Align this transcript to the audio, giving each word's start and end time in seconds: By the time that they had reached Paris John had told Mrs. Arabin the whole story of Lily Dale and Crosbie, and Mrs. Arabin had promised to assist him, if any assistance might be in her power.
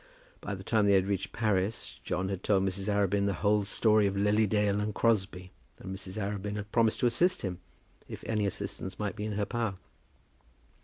By 0.41 0.55
the 0.55 0.63
time 0.63 0.85
that 0.85 0.89
they 0.89 0.95
had 0.95 1.05
reached 1.05 1.31
Paris 1.31 1.99
John 2.03 2.29
had 2.29 2.41
told 2.41 2.63
Mrs. 2.63 2.89
Arabin 2.91 3.27
the 3.27 3.35
whole 3.45 3.65
story 3.65 4.07
of 4.07 4.17
Lily 4.17 4.47
Dale 4.47 4.79
and 4.81 4.95
Crosbie, 4.95 5.51
and 5.77 5.95
Mrs. 5.95 6.17
Arabin 6.17 6.55
had 6.55 6.71
promised 6.71 7.01
to 7.01 7.05
assist 7.05 7.43
him, 7.43 7.59
if 8.09 8.23
any 8.25 8.47
assistance 8.47 8.97
might 8.97 9.15
be 9.15 9.25
in 9.25 9.33
her 9.33 9.45
power. 9.45 9.75